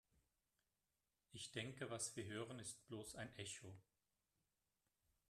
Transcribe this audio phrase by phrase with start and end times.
[1.31, 3.71] Ich denke, was wir hören, ist bloß ein Echo.